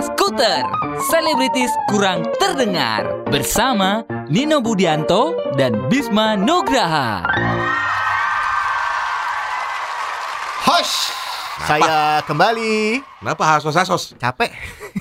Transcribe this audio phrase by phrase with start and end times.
[0.00, 0.64] Skuter
[1.12, 7.28] Selebritis kurang terdengar Bersama Nino Budianto dan Bisma Nugraha
[10.62, 11.10] Hosh,
[11.66, 13.02] saya kembali.
[13.18, 14.14] Kenapa hasos-hasos?
[14.14, 14.54] Capek.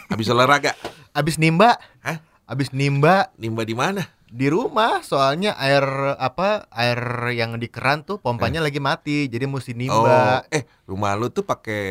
[0.10, 0.74] Habis olahraga?
[1.14, 1.78] Abis nimba.
[2.02, 2.18] Hah?
[2.50, 4.10] Abis nimba Nimba di mana?
[4.32, 5.04] Di rumah.
[5.04, 5.84] Soalnya air
[6.16, 6.66] apa?
[6.72, 6.98] Air
[7.36, 9.28] yang di keran tuh pompanya lagi mati.
[9.28, 10.40] Jadi mesti nimba.
[10.40, 11.84] Oh, eh, rumah lu tuh pakai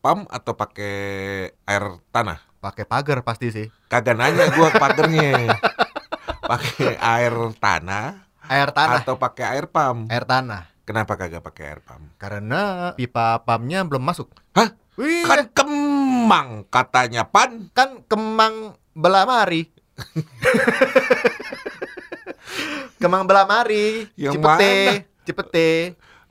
[0.00, 0.94] pam atau pakai
[1.54, 2.40] air tanah?
[2.58, 3.66] Pakai pagar pasti sih.
[3.86, 5.52] Kagak nanya gua pagernya.
[6.50, 9.00] pakai air tanah Air tanah.
[9.00, 10.08] atau pakai air pam?
[10.08, 10.68] Air tanah.
[10.82, 12.10] Kenapa kagak pakai air pam?
[12.18, 14.26] Karena pipa pamnya belum masuk.
[14.52, 14.74] Hah?
[14.98, 17.70] Wih, Kan kemang katanya pan.
[17.72, 19.70] kan kemang belamari.
[23.02, 24.06] Kemang belamari.
[24.14, 24.46] Yang Cipete.
[24.46, 24.92] mana?
[25.26, 25.70] Cipete.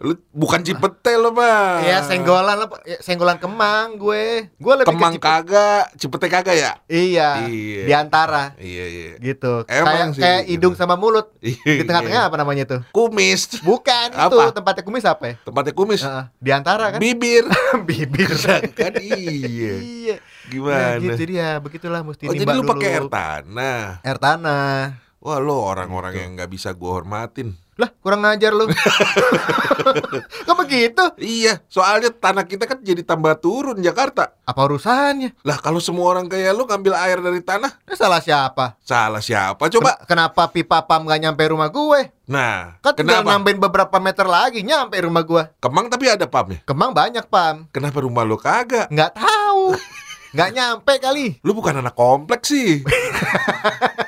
[0.01, 1.85] Lu bukan Cipete lo, Bang.
[1.85, 4.49] Ya senggolan lah, ya, senggolan kemang gue.
[4.57, 5.29] Gue lebih Kemang ke Cipete.
[5.45, 6.71] kagak, Cipete kagak ya?
[6.89, 7.29] Iya.
[7.45, 7.81] Iya.
[7.85, 9.11] Di antara Iya, iya.
[9.21, 9.61] gitu.
[9.69, 10.51] Emang kayak sih, kayak gitu.
[10.57, 11.29] hidung sama mulut.
[11.45, 12.29] Iya, Di tengah-tengah iya.
[12.33, 12.81] apa namanya tuh?
[12.89, 13.61] Kumis.
[13.61, 14.49] Bukan itu Apa?
[14.49, 15.35] tempatnya kumis apa ya?
[15.45, 16.01] Tempatnya kumis.
[16.01, 16.97] Heeh, di antara kan?
[16.97, 17.45] Bibir.
[17.87, 18.29] Bibir.
[18.81, 19.73] kan iya.
[19.77, 20.15] iya.
[20.49, 20.97] Gimana?
[20.97, 24.01] Nah, gitu, jadi ya begitulah mesti oh, jadi lu pakai air tanah.
[24.01, 24.97] Air tanah.
[25.21, 26.21] Wah, lo orang-orang Gitu.
[26.25, 27.53] yang nggak bisa gua hormatin.
[27.73, 28.67] Lah, kurang ngajar lu.
[30.45, 31.03] Kok begitu?
[31.17, 34.35] Iya, soalnya tanah kita kan jadi tambah turun Jakarta.
[34.41, 35.33] Apa urusannya?
[35.41, 38.75] Lah, kalau semua orang kayak lu ngambil air dari tanah, Eh, salah siapa?
[38.81, 39.65] salah siapa?
[39.67, 39.95] Coba.
[39.97, 42.11] Ken- Kenapa pipa pam gak nyampe rumah gue?
[42.27, 43.31] Nah, Kan kenapa?
[43.31, 45.43] nambahin beberapa meter lagi nyampe rumah gue.
[45.57, 46.59] Kemang tapi ada pamnya.
[46.63, 47.65] Kemang banyak pam.
[47.69, 48.87] Kenapa rumah lo kagak?
[48.87, 49.73] Nggak tahu.
[50.31, 51.25] Nggak nyampe kali.
[51.41, 52.79] Lu bukan anak kompleks sih.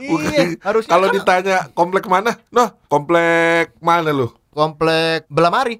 [0.00, 2.32] Iya, harusnya Kalau kan ditanya komplek mana?
[2.48, 4.28] Noh, komplek mana lu?
[4.50, 5.78] komplek Belamari.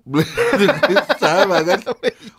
[1.22, 1.80] Sama kan?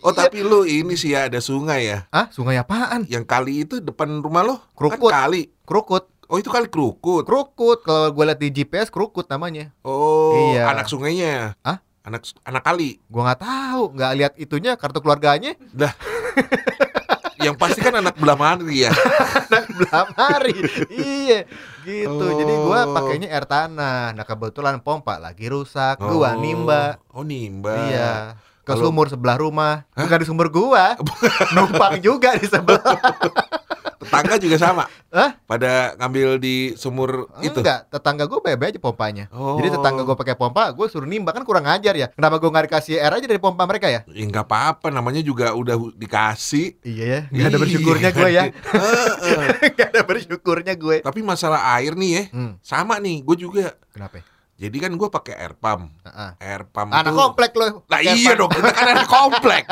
[0.02, 0.26] Oh, Iya.
[0.26, 2.10] tapi lu ini sih ya ada sungai ya.
[2.10, 3.06] Ah, sungai apaan?
[3.06, 4.58] Yang kali itu depan rumah lo?
[4.74, 5.14] Krukut.
[5.14, 5.54] Kan kali.
[5.62, 6.10] Krukut.
[6.26, 7.22] Oh, itu kali Krukut.
[7.22, 7.86] Krukut.
[7.86, 9.70] Kalau gue lihat di GPS Krukut namanya.
[9.86, 10.74] Oh, Iya.
[10.74, 11.54] anak sungainya.
[11.62, 11.86] Hah?
[12.02, 12.98] Anak anak kali.
[13.06, 15.54] Gua nggak tahu, nggak lihat itunya kartu keluarganya.
[15.70, 15.94] Dah.
[17.42, 18.92] Yang pasti kan anak belah mari ya.
[19.78, 20.54] Belamari.
[20.90, 21.44] iya,
[21.82, 22.26] gitu.
[22.38, 22.94] Jadi gua Oh.
[22.94, 24.14] pakainya air tanah.
[24.14, 25.98] Nah, kebetulan pompa lagi rusak.
[25.98, 27.02] Gua nimba.
[27.12, 27.76] Oh, nimba.
[27.90, 28.12] Iya.
[28.62, 29.90] Ke Kalau- sumur sebelah rumah.
[29.92, 30.94] Bukan di sumur gua.
[31.56, 32.82] Numpang juga di sebelah.
[34.02, 34.84] Tetangga juga sama.
[35.14, 35.38] Hah?
[35.46, 37.62] Pada ngambil di sumur itu.
[37.62, 39.30] Enggak, tetangga gue bebe aja pompanya.
[39.30, 39.56] Oh.
[39.56, 42.10] Jadi tetangga gue pakai pompa, gue suruh nimba kan kurang ajar ya.
[42.10, 44.02] Kenapa gue nggak dikasih air aja dari pompa mereka ya?
[44.10, 46.82] Ya nggak apa-apa, namanya juga udah dikasih.
[46.82, 48.44] Iya ya, nggak ada bersyukurnya gue ya.
[48.74, 49.70] Heeh.
[49.70, 50.98] Nggak ada bersyukurnya gue.
[51.06, 53.78] Tapi masalah air nih ya, Hmm, sama nih, gue juga.
[53.94, 54.26] kenapa?
[54.62, 55.90] Jadi kan gue pakai air pump.
[56.06, 56.30] Heeh.
[56.38, 57.82] Air pump Anak tuh- komplek loh.
[57.90, 59.66] Lah iya dong, kita kan anak komplek.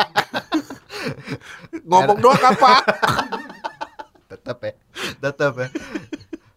[1.89, 2.73] Ngomong doang apa?
[4.29, 4.73] Tetap ya,
[5.19, 5.67] tetap ya.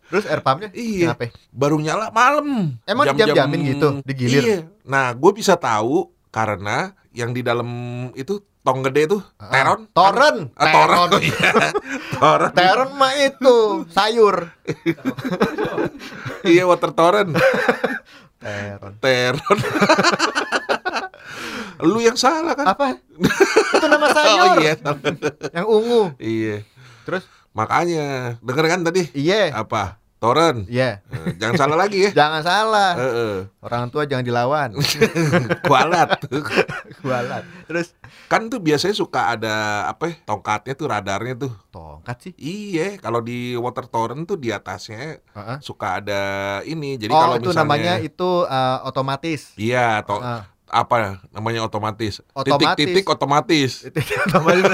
[0.07, 0.69] Terus air pumpnya?
[0.73, 1.13] Iya.
[1.13, 1.33] Kenapa?
[1.49, 2.77] Baru nyala malam.
[2.85, 4.43] Emang dijam-jamin gitu, digilir?
[4.45, 4.59] Iya.
[4.85, 7.69] Nah, gue bisa tahu karena yang di dalam
[8.13, 9.81] itu tong gede tuh Ah, teron.
[9.91, 10.37] Toren.
[10.53, 10.97] Ah, toron.
[10.97, 11.09] Teron.
[11.17, 11.51] Oh, iya.
[12.15, 12.51] toron.
[12.53, 13.55] Teron mah itu
[13.89, 14.37] sayur.
[16.45, 17.33] iya, water toren.
[18.43, 18.93] Teron.
[18.99, 19.59] Teron.
[21.83, 22.67] Lu yang salah kan?
[22.69, 22.95] Apa?
[22.95, 24.57] itu nama Oh sayur.
[24.59, 24.75] iya.
[25.51, 26.03] Yang ungu.
[26.19, 26.57] iya.
[27.03, 29.03] Terus Makanya, denger kan tadi?
[29.13, 29.53] iya.
[29.53, 30.01] Apa?
[30.23, 30.71] Toren.
[30.71, 31.03] Iya.
[31.11, 32.11] Eh, Jangan salah lagi ya.
[32.23, 32.95] Jangan salah.
[32.95, 33.35] Heeh.
[33.59, 34.71] Orang tua jangan dilawan.
[35.67, 36.31] Kualat.
[37.03, 37.43] Kualat.
[37.67, 37.99] Terus
[38.31, 41.51] kan tuh biasanya suka ada apa ya, tongkatnya tuh radarnya tuh.
[41.75, 42.33] tongkat sih.
[42.39, 45.59] Iya, kalau di water torrent tuh di atasnya Heeh.
[45.59, 46.23] suka ada
[46.71, 46.95] ini.
[47.03, 49.59] Jadi oh, kalau itu misalnya namanya itu uh, otomatis.
[49.59, 50.41] Iya, Heeh.
[50.71, 50.95] apa
[51.35, 52.23] namanya otomatis.
[52.31, 52.79] Otomatis.
[52.79, 53.71] Titik-titik otomatis.
[53.91, 53.99] Itu
[54.31, 54.71] otomatis.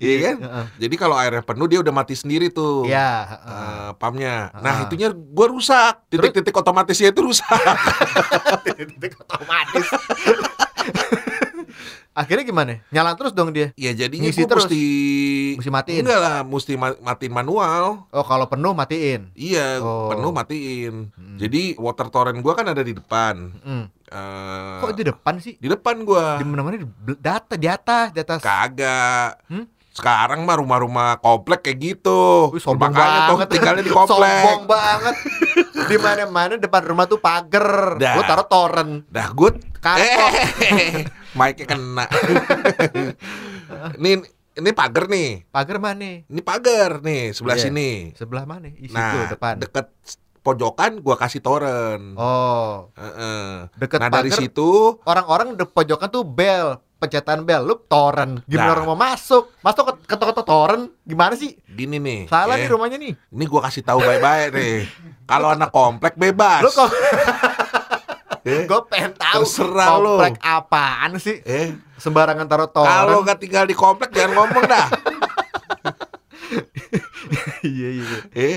[0.00, 0.36] Iya kan?
[0.40, 0.64] Heeh.
[0.78, 2.82] Jadi kalau airnya penuh dia udah mati sendiri tuh.
[2.82, 3.52] Iya, heeh.
[3.52, 4.48] eh, pumpnya.
[4.54, 4.84] Nah Ah.
[4.84, 6.08] itunya gua rusak.
[6.08, 7.46] Titik-titik otomatisnya itu rusak.
[8.66, 9.86] titik otomatis.
[12.12, 12.82] Akhirnya gimana?
[12.90, 13.70] Nyala terus dong dia.
[13.74, 14.66] ya jadinya Ngisi terus?
[14.66, 14.82] mesti
[15.56, 16.02] Mesti matiin?
[16.02, 18.02] Enggak lah, mesti ma- matiin manual.
[18.04, 19.30] Oh, kalau penuh matiin.
[19.32, 20.10] Iya, Oh.
[20.10, 21.14] penuh matiin.
[21.14, 21.38] Hmm.
[21.38, 23.54] Jadi water torrent gua kan ada di depan.
[23.56, 23.84] Hmm.
[24.02, 25.54] Eh, Kok di depan sih?
[25.54, 26.34] di depan gua.
[26.34, 26.82] Di mana-mana
[27.14, 28.42] data di atas, di atas.
[28.42, 29.46] Kagak.
[29.46, 29.64] Hmm?
[29.90, 32.48] Sekarang mah rumah-rumah komplek kayak gitu.
[32.50, 33.48] Wih, sombong Makanya tuh banget.
[33.50, 34.42] tinggalnya di komplek.
[34.46, 35.16] Sombong banget.
[35.82, 37.98] di mana-mana depan rumah tuh pagar.
[37.98, 39.02] Gua taruh toren.
[39.06, 39.58] Dah good.
[39.76, 40.30] Kapok.
[40.62, 41.02] Eh,
[41.32, 42.04] mic-nya kena.
[43.96, 44.10] ini
[44.52, 45.46] ini pagar nih.
[45.48, 46.22] Pagar mana?
[46.22, 47.64] Ini pagar nih sebelah Iya.
[47.66, 47.90] sini.
[48.12, 48.68] Sebelah mana?
[48.70, 49.54] Isi Nah, tuh depan.
[49.58, 49.86] deket
[50.40, 52.14] pojokan gua kasih toren.
[52.14, 53.68] Oh, Heeh.
[53.74, 54.40] deket Nah dari pagar.
[54.40, 54.70] situ
[55.02, 56.78] Orang-orang di pojokan tuh bel.
[57.00, 58.44] Pencetan bel, lu torrent.
[58.44, 58.74] Gimana Nah.
[58.76, 59.48] orang mau masuk?
[59.58, 61.56] Masuk ke ketok-ketok torrent, gimana sih?
[61.66, 62.28] Gini nih.
[62.28, 62.60] Salah ya.
[62.60, 63.16] nih rumahnya nih.
[63.16, 64.84] Ini gua kasih tahu baik-baik nih.
[65.24, 66.60] Kalau anak komplek bebas.
[66.60, 66.92] Lu kok
[68.40, 71.44] Eh, gue pengen tahu Terserah komplek apaan sih?
[71.44, 73.20] eh, Sembarangan taruh kalau torrent.
[73.22, 74.88] nggak tinggal di komplek jangan ngomong dah.
[77.60, 78.02] Iya iya.
[78.02, 78.18] iya.
[78.32, 78.56] Eh,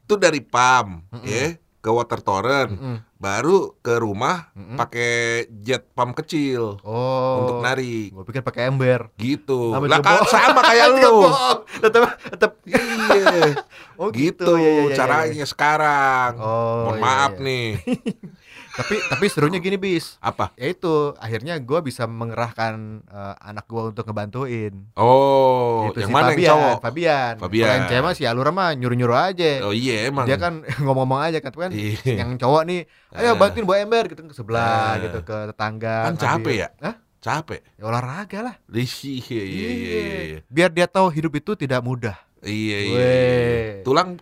[0.00, 2.96] itu dari pam, ya, ke water torrent, Mm-mm.
[3.24, 4.76] Baru ke rumah Mm-mm.
[4.76, 5.12] pakai
[5.56, 7.40] jet pam kecil Oh.
[7.40, 8.12] untuk narik.
[8.12, 9.08] Gue pikir pakai ember.
[9.16, 9.72] Gitu.
[9.72, 11.24] Lah kan sama kayak lu.
[11.24, 11.58] bohong.
[11.80, 13.56] Tetep tetep iya.
[13.94, 14.94] Oh gitu Iya, iya, iya, iya.
[14.94, 16.30] caranya sekarang.
[16.36, 17.40] Oh, Mohon iya, maaf iya.
[17.40, 17.68] nih.
[18.74, 20.18] Tapi tapi serunya gini bis.
[20.18, 20.50] Apa?
[20.58, 22.74] Ya itu akhirnya gue bisa mengerahkan
[23.06, 24.74] eh, anak gue untuk ngebantuin.
[24.98, 26.76] Oh, Itu yang si mana Fabian, yang cowok?
[26.82, 27.34] Fabian.
[27.38, 27.62] Fabian.
[27.62, 29.50] Kalau yang cewek si Alura mah nyuruh-nyuruh aja.
[29.62, 30.26] Oh iya emang.
[30.26, 32.18] Dia kan ngomong-ngomong aja kan, kan Iya.
[32.18, 32.80] yang cowok nih,
[33.14, 33.38] ayo Ah.
[33.38, 35.02] bantuin bawa ember gitu ke sebelah Ah.
[35.02, 35.96] gitu ke tetangga.
[36.10, 36.68] Kan capek ya?
[36.82, 36.94] Hah?
[37.22, 37.60] Capek.
[37.78, 38.54] Ya olahraga lah.
[38.68, 40.00] Iya iya iya iya.
[40.26, 40.38] iya.
[40.50, 42.18] Biar dia tahu hidup itu tidak mudah.
[42.42, 42.98] Iya iya.
[43.00, 43.86] Iya.
[43.86, 44.18] Tulang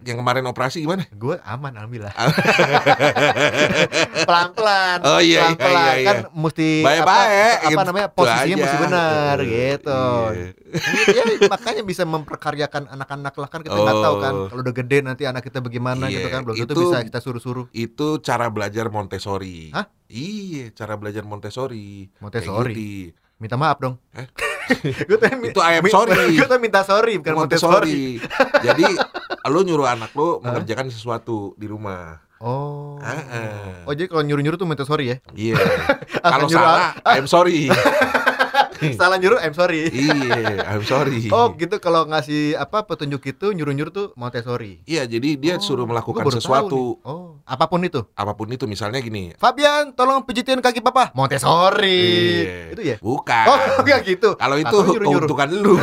[0.00, 1.04] yang kemarin operasi gimana?
[1.10, 2.12] Gue aman alhamdulillah.
[4.22, 4.98] Pelan-pelan.
[5.02, 5.76] Oh, iya, iya, pelan-pelan.
[5.76, 6.06] iya, iya.
[6.06, 8.62] Kan mesti Baik-baik, apa, apa gitu namanya posisinya aja.
[8.62, 10.02] mesti benar Eh, gitu.
[10.30, 10.48] iya.
[11.10, 14.46] ya, makanya bisa memperkaryakan anak-anak lah kan kita nggak tahu kan Oh.
[14.48, 17.18] kalau udah gede nanti anak kita bagaimana Iya, gitu kan belum tentu itu- bisa kita
[17.18, 19.72] suruh-suruh Itu cara belajar Montessori.
[19.72, 19.86] Hah?
[20.06, 22.10] Iya, cara belajar Montessori.
[22.18, 22.74] Montessori?
[22.74, 23.29] Kayak gitu.
[23.40, 24.28] Minta maaf dong Eh?
[25.02, 26.30] gue tuh Itu I am sorry.
[26.38, 28.22] gue tuh minta sorry bukan Montessori,
[28.66, 28.86] Jadi
[29.48, 32.22] lu nyuruh anak lu mengerjakan sesuatu di rumah.
[32.38, 33.82] oh Ah, ah.
[33.82, 35.56] oh jadi kalau nyuruh-nyuruh tuh Montessori ya Iya.
[36.20, 37.72] Ah, Kalau salah, I'm sorry.
[38.98, 41.28] salah nyuruh I'm sorry iya, I'm sorry.
[41.34, 45.84] oh gitu kalau ngasih apa petunjuk itu nyuruh-nyuruh tuh Montessori Iya, jadi dia Oh, suruh
[45.84, 46.96] melakukan sesuatu.
[47.00, 49.34] oh apa pun itu Apa pun itu, misalnya gini.
[49.34, 52.00] Fabian tolong pijitin kaki papa Montessori
[52.40, 52.72] Iya.
[52.72, 53.44] itu ya Bukan.
[53.46, 55.26] oh enggak gitu Kalau itu Aku nyuruh-nyuruh.
[55.26, 55.74] keuntungan lu.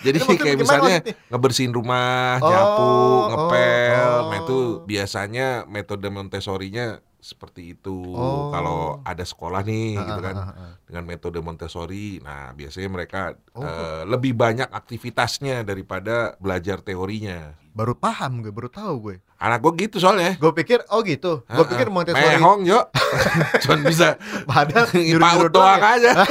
[0.00, 0.96] Jadi Itu maksudnya kayak misalnya
[1.28, 4.00] ngebersihin rumah, Oh, nyapu, oh, ngepel.
[4.00, 4.20] oh.
[4.26, 7.94] Nah itu biasanya metode Montessori-nya seperti itu.
[8.10, 8.48] Oh.
[8.48, 10.72] Kalau ada sekolah nih Ah, gitu kan ah, ah.
[10.82, 12.18] dengan metode Montessori.
[12.18, 13.20] Nah, biasanya mereka
[13.50, 13.60] Oh.
[13.60, 17.54] eh, lebih banyak aktivitasnya daripada belajar teorinya.
[17.70, 20.34] baru paham gue baru tahu gue Anak gue gitu soalnya.
[20.34, 21.86] gue pikir oh gitu gue pikir.
[21.86, 22.90] Montessori Mehong, Jo.
[23.62, 24.90] Cuman bisa padahal
[25.22, 25.94] paut doang ya.
[25.94, 26.12] aja.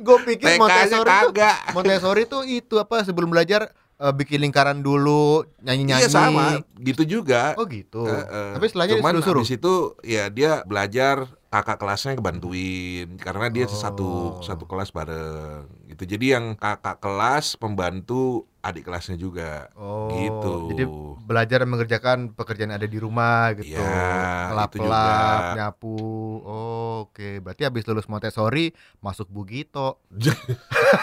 [0.00, 1.32] gue pikir Montessori tuh.
[1.74, 3.68] Montessori tuh itu apa sebelum belajar
[4.00, 6.46] eh, bikin lingkaran dulu nyanyi-nyanyi Iya sama,
[6.80, 7.52] gitu juga.
[7.54, 8.56] oh gitu Heeh.
[8.56, 13.74] tapi setelahnya Cuman disuruh-suruh habis itu ya dia belajar kakak kelasnya kebantuin karena dia Oh.
[13.74, 14.10] satu
[14.40, 16.06] satu kelas bareng gitu.
[16.06, 19.66] Jadi yang kakak kelas membantu adik kelasnya juga.
[19.74, 20.54] Oh, Gitu.
[20.70, 20.84] jadi
[21.20, 23.66] belajar mengerjakan pekerjaan ada di rumah gitu.
[23.66, 24.54] Itu juga.
[24.54, 25.96] Lap-lap, nyapu.
[26.40, 28.70] Oh, Oke, berarti habis lulus Montessori
[29.00, 29.98] masuk Bugito.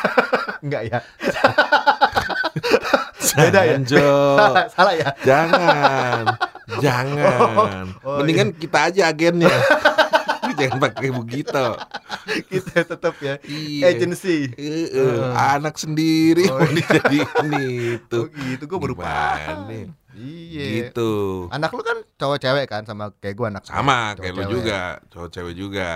[0.64, 1.00] Enggak ya?
[3.38, 3.78] Beda ya?
[3.82, 4.38] Jo.
[4.72, 5.10] salah, ya?
[5.22, 6.24] Jangan.
[6.80, 7.86] Jangan.
[8.04, 9.52] Oh, oh, Mendingan kita aja agennya.
[10.58, 11.66] Jangan pakai begitu.
[12.50, 13.94] Kita tetap ya Iya.
[13.94, 14.50] agency.
[14.58, 15.32] Eh, eh, Heeh.
[15.32, 18.18] anak sendiri Oh, mau dijadiin itu.
[18.18, 19.70] Oh gitu, gue baru paham.
[20.18, 20.64] Iya.
[20.90, 21.12] Gitu.
[21.54, 24.82] Anak lu kan cowok cewek kan sama kayak gue anak Sama cowok kayak lu juga,
[25.14, 25.90] cowok cewek juga.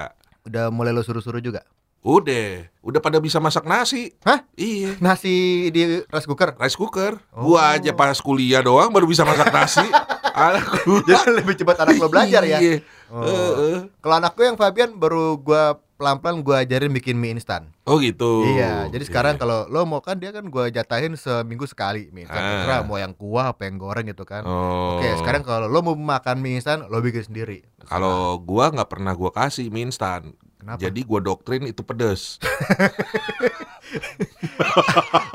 [0.45, 1.65] Udah mulai lu suruh-suruh juga.
[2.01, 4.09] Udah, udah pada bisa masak nasi.
[4.25, 4.41] Hah?
[4.57, 4.97] Iya.
[4.97, 6.57] Nasi di rice cooker.
[6.57, 7.21] Rice cooker.
[7.29, 7.53] Oh.
[7.53, 9.85] Gua aja pas kuliah doang baru bisa masak nasi.
[10.33, 11.05] Anak gua.
[11.05, 12.57] Jadi lebih cepat anak lo belajar ya.
[12.57, 12.81] Iya.
[13.13, 13.21] Oh.
[13.21, 13.79] Eh, eh.
[14.01, 17.69] Kalau anak gue yang Fabian baru gua pelan-pelan gua ajarin bikin mie instan.
[17.85, 18.49] Oh gitu.
[18.49, 19.41] Iya, jadi sekarang Iya.
[19.45, 22.41] kalau lo mau kan dia kan gua jatahin seminggu sekali mie instan.
[22.41, 22.49] Ah.
[22.65, 24.41] Terserah mau yang kuah apa yang goreng gitu kan.
[24.41, 24.97] Oh.
[24.97, 27.61] Oke, sekarang kalau lo mau makan mie instan, lo bikin sendiri.
[27.85, 30.33] kalau gua nggak pernah gua kasih mie instan.
[30.61, 30.77] Kenapa?
[30.77, 32.37] Jadi gua doktrin itu pedes.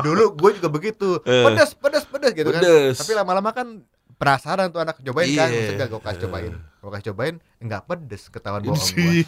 [0.06, 1.18] Dulu gue juga begitu.
[1.26, 1.50] Eh.
[1.50, 2.95] Pedas, pedas, pedas gitu Pedes.
[2.95, 3.02] kan.
[3.02, 3.83] Tapi lama-lama kan
[4.16, 5.50] penasaran tuh anak cobain kan.
[5.50, 5.59] Iya.
[5.59, 6.54] Maksudnya gue kasih cobain.
[6.54, 9.26] Gue kasih cobain, enggak pedes ketahuan bohong gue.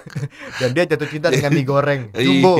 [0.60, 2.10] Dan dia jatuh cinta dengan mie goreng.
[2.10, 2.58] Jumbo.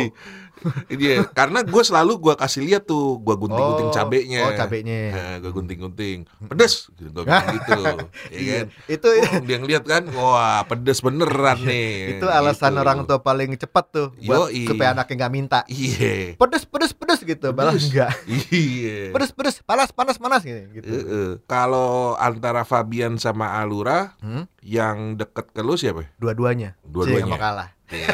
[0.88, 4.42] Iya, karena gue selalu gue kasih lihat tuh, gue gunting-gunting Oh, cabenya.
[4.42, 5.00] oh, cabenya.
[5.38, 7.94] gue gunting-gunting, pedes, gitu, gue bilang gitu, ya
[8.42, 8.56] Iya.
[8.56, 8.66] kan?
[8.86, 12.16] Itu Oh, dia ngeliat kan, wah pedes beneran nih.
[12.16, 12.80] itu alasan gitu.
[12.80, 14.66] orang tua paling cepat tuh buat Yoi.
[14.66, 15.60] supaya anaknya nggak minta.
[15.66, 17.50] Iya, Pedes, pedes, pedes gitu.
[17.50, 17.88] Malah Pedes.
[17.88, 18.10] enggak.
[18.50, 19.10] iya.
[19.10, 20.60] Pedes, pedes, panas, panas, panas gitu.
[20.72, 20.88] gitu.
[20.88, 21.30] Heeh.
[21.44, 24.48] Kalau antara Fabian sama Alura, Hmm?
[24.60, 26.10] yang deket ke lu siapa?
[26.16, 26.74] Dua-duanya.
[26.82, 27.28] Dua-duanya.
[27.28, 27.68] Mau kalah.
[27.88, 28.08] Iya.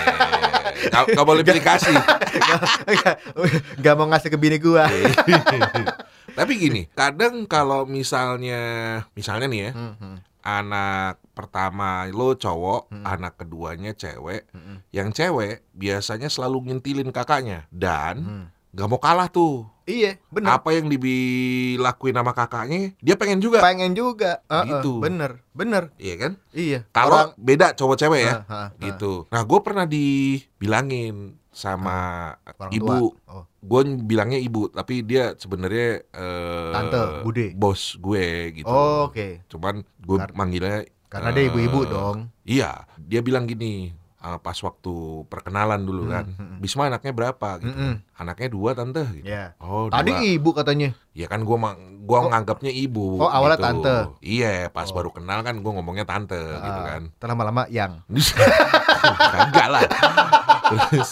[0.85, 1.95] Gak, gak boleh pilih kasih.
[1.95, 3.19] Nggak-
[3.79, 4.85] Nggak mau ngasih ke bini gua.
[6.38, 8.61] Tapi gini, kadang kalau misalnya,
[9.12, 10.17] misalnya nih ya, Hmm, hmm.
[10.43, 13.05] anak pertama lo cowok, Mm-mm.
[13.07, 14.49] anak keduanya cewek.
[14.50, 14.81] Mm-mm.
[14.91, 18.45] Yang cewek biasanya selalu ngintilin kakaknya dan Hmm.
[18.71, 19.69] nggak mau kalah tuh.
[19.83, 20.51] Iya, bener.
[20.55, 23.59] Apa yang dilakuin sama kakaknya, dia pengen juga.
[23.59, 24.39] Pengen juga.
[24.47, 25.03] Heeh, Gitu.
[25.03, 25.91] Bener, bener.
[25.99, 26.33] Iya kan?
[26.55, 26.79] Iya.
[26.95, 28.69] Kalau beda cowok cewek ya, ah, ah.
[28.79, 29.27] gitu.
[29.29, 33.29] Nah, gue pernah dibilangin sama Orang ibu, tua.
[33.29, 33.45] Oh.
[33.45, 37.53] gue bilangnya ibu, tapi dia sebenarnya eh, Tante, bude.
[37.53, 38.73] bos gue gitu.
[38.73, 39.45] Oh, Oke.
[39.53, 42.19] Cuman gue manggilnya Karena dia eh, ibu-ibu dong.
[42.49, 44.95] Iya, dia bilang gini eh, pas waktu
[45.26, 46.59] perkenalan dulu kan, Hmm, hmm, hmm.
[46.59, 47.69] Bisma anaknya berapa gitu.
[47.69, 47.93] Mm-mm.
[48.14, 49.26] Anaknya dua tante gitu.
[49.26, 49.59] Ya.
[49.59, 50.23] Oh, Tadi dua.
[50.23, 50.95] ibu katanya.
[51.11, 52.31] Ya kan gua mang- gua Oh.
[52.31, 53.19] nganggapnya ibu.
[53.19, 53.67] Oh, awalnya gitu.
[53.67, 53.97] tante.
[54.21, 54.95] Iya, pas Oh.
[54.95, 57.02] baru kenal kan gua ngomongnya tante gitu Ah, kan.
[57.21, 57.99] lama-lama yang.
[59.33, 59.83] Kagak lah.
[60.88, 61.11] Terus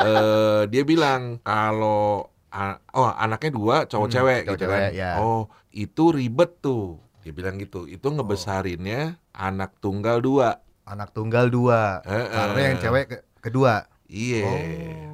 [0.00, 4.90] eh, dia bilang kalau a- oh anaknya dua cowok Hmm, cewek cowok gitu cewek, kan.
[4.92, 5.12] ya.
[5.18, 6.96] Oh, itu ribet tuh.
[7.20, 7.86] Dia bilang gitu.
[7.86, 10.58] Itu ngebesarinnya anak tunggal dua.
[10.82, 12.02] Anak tunggal dua.
[12.02, 12.64] Eh, Karena eh.
[12.66, 13.86] yang cewek ke- kedua.
[14.06, 14.44] Iya.
[14.44, 14.60] Oh.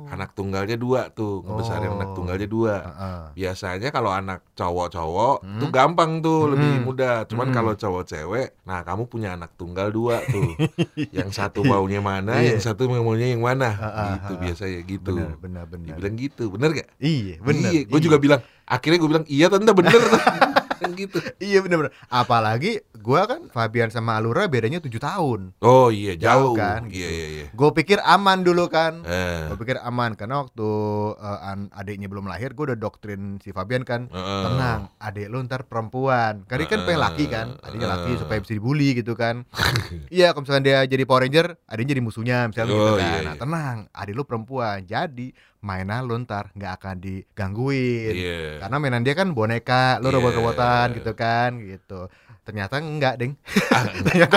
[0.09, 2.01] Anak tunggalnya dua tuh, ngebesarin Oh.
[2.01, 2.75] anak tunggalnya dua.
[2.81, 3.21] Heeh.
[3.37, 5.61] Biasanya kalau anak cowok-cowok Hmm.
[5.61, 6.83] tuh gampang tuh lebih Hmm.
[6.83, 7.17] mudah.
[7.25, 7.55] Cuman Hmm.
[7.55, 10.49] kalau cowok cewek, nah kamu punya anak tunggal dua tuh.
[11.15, 12.57] yang satu maunya mana, Iya.
[12.57, 13.69] yang satu maunya yang mana.
[13.71, 14.39] Ah, ah, gitu ah.
[14.41, 15.13] biasanya gitu.
[15.15, 15.87] Bener, bener, bener.
[15.93, 16.89] Dibilang gitu, bener gak?
[16.99, 17.71] Iya, bener.
[17.71, 18.41] Iya, gue juga bilang.
[18.65, 19.93] Akhirnya gue bilang iya tante bener.
[20.81, 21.19] Yang gitu.
[21.49, 21.93] Iya bener bener.
[22.09, 25.41] Apalagi gua kan Fabian sama Alura bedanya 7 tahun.
[25.59, 26.53] Oh iya jauh.
[26.53, 27.11] Jauh kan, Iya gitu.
[27.11, 27.47] iya iya.
[27.51, 29.03] Gue pikir aman dulu kan.
[29.03, 30.69] Eh, Gue pikir aman karena waktu
[31.17, 34.07] eh, an- adiknya belum lahir, gue udah doktrin si Fabian kan.
[34.09, 36.43] eh, Tenang, adik lu ntar perempuan.
[36.45, 38.19] Karena dia kan pengen laki kan, adiknya laki Eh.
[38.19, 39.43] supaya bisa dibully gitu kan.
[40.09, 43.05] Iya, kalau misalkan dia jadi Power Ranger, adiknya jadi musuhnya misalnya gitu Oh, kan.
[43.05, 43.35] iya, Nah, iya.
[43.37, 44.79] tenang, adik lu perempuan.
[44.83, 48.15] Jadi mainan lu ntar nggak akan digangguin.
[48.15, 48.63] Iya.
[48.63, 50.15] Karena mainan dia kan boneka, lu Iya.
[50.17, 52.07] robot-robotan gitu kan, gitu.
[52.43, 53.35] Ternyata enggak, Deng.
[53.77, 53.85] Ah,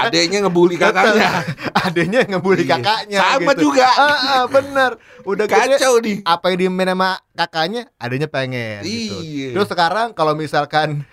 [0.09, 1.29] Adeknya ngebully kakaknya.
[1.87, 2.75] Adiknya yang ngebully Iya.
[2.75, 3.61] kakaknya Sama gitu.
[3.69, 3.87] juga.
[3.87, 4.91] Ah, ah, bener.
[5.23, 6.17] Udah gede Kacau nih.
[6.25, 9.15] apa yang dimain sama kakaknya adanya pengen gitu.
[9.21, 9.47] Iya.
[9.55, 11.05] Terus sekarang kalau misalkan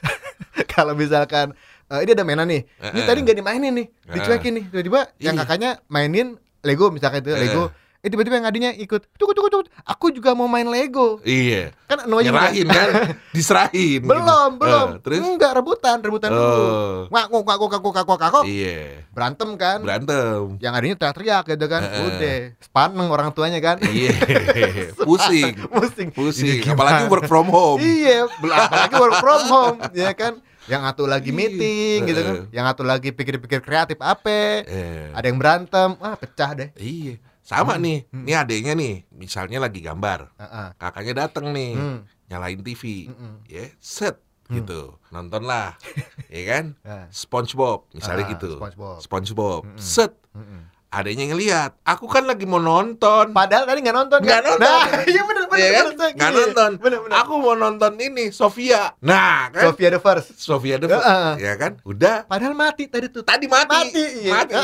[0.67, 1.53] kalau misalkan
[1.87, 2.63] eh, ini ada mainan nih.
[2.67, 3.25] Ini Eh, tadi eh.
[3.25, 4.65] nggak dimainin nih, dicuekin nih.
[4.69, 5.43] Tiba-tiba yang Iya.
[5.45, 7.39] kakaknya mainin Lego misalkan itu Eh.
[7.39, 7.71] Lego.
[7.99, 9.11] Eh tiba-tiba yang adanya ikut.
[9.15, 9.67] Cukup cukup cukup.
[9.83, 11.19] Aku juga mau main Lego.
[11.21, 11.75] Iya.
[11.85, 12.55] Kan annoying kan?
[12.55, 12.89] Nyerahin kan,
[13.35, 14.07] diserahin.
[14.07, 14.23] Belum,
[14.55, 14.63] gitu.
[14.63, 14.87] belum.
[14.87, 16.47] Eh, terus Enggak rebutan, rebutan dulu.
[16.47, 18.41] oh, Ngaku ngaku ngaku ngaku ngaku.
[18.47, 19.03] iya.
[19.11, 19.83] Berantem kan.
[19.83, 20.63] Berantem.
[20.63, 21.83] yang adanya teriak-teriak gitu kan.
[21.83, 22.07] Eh.
[22.07, 23.83] Udah, sepaneng orang tuanya kan.
[23.83, 24.15] Iya.
[25.03, 25.55] Pusing.
[25.67, 26.09] Pusing.
[26.15, 26.63] Pusing.
[26.71, 27.83] Apalagi work from home.
[27.83, 30.39] Iya, apalagi work from home, ya kan.
[30.69, 31.39] Yang satu lagi Iya.
[31.41, 32.35] meeting gitu kan.
[32.53, 34.63] Yang satu lagi pikir-pikir kreatif apa.
[34.63, 36.71] Eh, Ada yang berantem, ah pecah deh.
[36.77, 37.19] Iya.
[37.49, 37.83] Sama Hmm.
[37.83, 37.99] nih.
[38.13, 38.25] Hmm.
[38.29, 40.37] Ini adeknya nih, misalnya lagi gambar.
[40.37, 40.69] Heeh.
[40.77, 41.99] Kakaknya dateng nih, Hmm.
[42.29, 43.09] nyalain TV.
[43.09, 43.41] Mm-mm.
[43.49, 44.21] Ya, set
[44.53, 44.61] Hmm.
[44.61, 45.01] gitu.
[45.09, 45.81] Nontonlah.
[46.29, 46.77] ya kan?
[46.85, 48.51] Ah, SpongeBob misalnya ah, gitu.
[48.61, 48.97] SpongeBob.
[49.01, 49.61] SpongeBob.
[49.65, 49.81] Mm-mm.
[49.81, 50.13] Set.
[50.37, 50.69] Mm-mm.
[50.89, 53.37] Adanya ngelihat, aku kan lagi mau nonton.
[53.37, 54.25] Padahal tadi nggak nonton.
[54.25, 54.49] Nggak kan?
[54.57, 54.73] nonton.
[54.73, 55.61] Nah, iya bener bener.
[55.61, 55.87] Iya kan?
[56.17, 56.71] Nggak nonton.
[56.81, 57.15] Bener bener.
[57.21, 58.97] Aku mau nonton ini Sofia.
[59.05, 60.41] Nah, kan Sofia the first.
[60.41, 61.33] Sofia the Heeh.
[61.45, 61.77] ya kan?
[61.85, 63.21] Udah Padahal mati tadi tuh.
[63.21, 63.69] tadi mati.
[63.69, 64.33] Mati, iya.
[64.33, 64.55] Mati.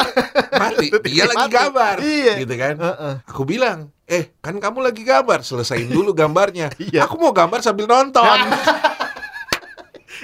[0.56, 0.86] Mati.
[1.12, 1.52] Dia lagi Mati.
[1.52, 1.96] gambar.
[2.00, 2.32] Iya.
[2.40, 2.74] Gitu kan?
[2.80, 3.14] Heeh.
[3.28, 3.78] Aku bilang,
[4.08, 7.04] "Eh, kan kamu lagi gambar, selesain dulu gambarnya." Iya.
[7.04, 8.24] Aku mau gambar sambil nonton.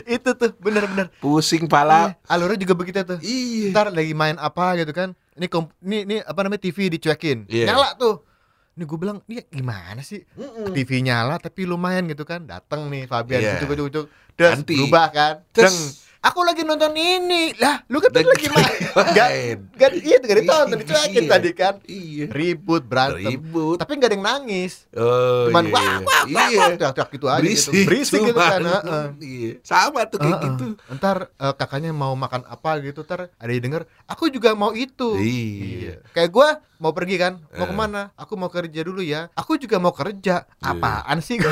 [0.09, 1.12] Itu tuh bener-bener.
[1.21, 2.16] Pusing pala.
[2.16, 3.21] Iya, Alurnya juga begitu tuh.
[3.21, 3.69] Iya.
[3.76, 7.73] ntar lagi main apa gitu kan ini kom ini, ini apa namanya TV dicuekin Iya.
[7.73, 8.28] nyala tuh
[8.70, 10.70] ini gue bilang ini gimana sih Mm-mm.
[10.70, 14.06] TV nyala tapi lumayan gitu kan dateng nih Fabian cucuk cucuk
[14.37, 14.73] Des, Ganti.
[14.75, 15.78] berubah kan Terus- Deng.
[16.20, 20.76] Aku lagi nonton ini lah lu kan tadi lagi main Gak, iya tuh gak ditonton
[20.78, 21.30] dicuekin Iya.
[21.30, 22.24] tadi kan Iya.
[22.28, 23.76] ribut berantem Ribut.
[23.76, 25.72] tapi gak ada yang nangis Oh, cuman iya.
[25.72, 26.60] wah wah wah Iya.
[26.70, 29.04] teriak-teriak gitu aja Berisik, gitu berisik gitu kan heeh.
[29.18, 29.52] Iya.
[29.62, 30.44] Sama tuh kayak Heeh.
[30.52, 30.66] gitu.
[30.90, 35.16] Ntar eh, kakaknya mau makan apa gitu, ntar ada yang denger, aku juga mau itu.
[35.16, 36.04] Iya.
[36.10, 37.68] Kayak gua mau pergi kan, mau Eh.
[37.68, 38.02] ke mana?
[38.14, 39.28] Aku mau kerja dulu ya.
[39.34, 40.44] Aku juga mau kerja.
[40.44, 40.66] Iya.
[40.66, 41.36] Apaan sih?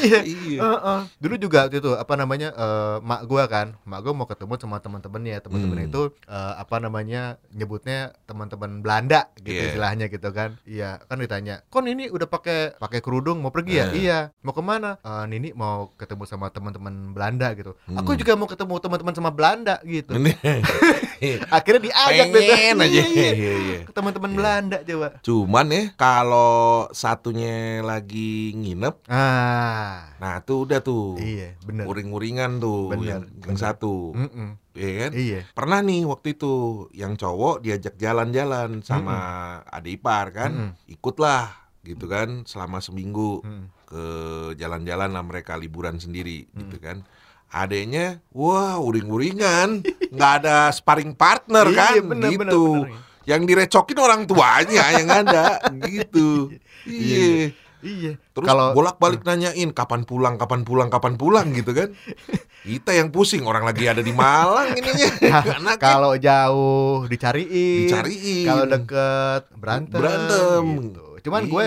[0.00, 0.18] iya.
[0.22, 0.58] Iya.
[0.58, 1.00] Heeh.
[1.18, 4.76] Dulu juga waktu itu apa namanya eh, mak gua kan, mak gua mau ketemu sama
[4.78, 5.92] teman-temannya, teman-temannya Hmm.
[5.92, 9.68] itu eh, apa namanya nyebutnya teman-teman Belanda gitu Iya.
[9.70, 10.56] istilahnya gitu kan.
[10.64, 14.02] Iya, kan ditanya, "Kon ini udah pakai pakai kerudung mau pergi ya?" Eh.
[14.02, 14.18] Iya.
[14.40, 14.96] Mau ke mana?
[15.00, 17.76] "Eh, Nini mau ketemu sama teman-teman Belanda gitu.
[17.84, 18.00] Hmm.
[18.00, 20.16] Aku juga mau ketemu teman-teman sama Belanda gitu.
[21.48, 23.00] Akhirnya diajak pengen aja.
[23.02, 23.52] Iya, iya.
[23.56, 24.36] Iya, teman-teman Iya.
[24.36, 25.08] Belanda coba.
[25.20, 26.56] Cuman ya kalau
[26.92, 30.12] satunya lagi nginep, Ah.
[30.16, 31.16] nah tuh udah tuh.
[31.16, 31.84] Iya, bener.
[32.06, 33.58] Uring-uringan tuh Bener, yang, yang bener.
[33.58, 34.14] satu.
[34.14, 34.48] Mm-mm.
[34.72, 35.10] Iya kan?
[35.12, 35.40] Iya.
[35.50, 36.54] Pernah nih waktu itu
[36.92, 39.16] yang cowok diajak jalan-jalan sama
[39.66, 40.52] adik ipar kan.
[40.70, 40.86] Mm-mm.
[40.88, 41.50] Ikutlah
[41.82, 43.66] gitu kan selama seminggu Mm.
[43.84, 44.04] ke
[44.54, 46.60] jalan-jalan lah mereka liburan sendiri Hmm.
[46.62, 47.02] gitu kan.
[47.48, 52.98] adeknya wah uring-uringan nggak ada sparring partner Iya, kan bener, bener, gitu bener.
[53.22, 56.50] yang direcokin orang tuanya yang ada gitu
[56.84, 57.92] Iya, iya.
[57.96, 58.12] Iya.
[58.32, 61.46] terus Kalau- bolak-balik nanyain kapan pulang kapan pulang kapan pulang?
[61.52, 61.92] gitu kan.
[62.66, 65.10] Kita yang pusing orang lagi ada di Malang ininya.
[65.62, 68.46] Anaknya Kalau jauh dicariin, dicariin.
[68.46, 69.98] Kalau deket berantem.
[70.02, 70.64] berantem.
[70.90, 71.06] gitu.
[71.26, 71.66] Cuman gue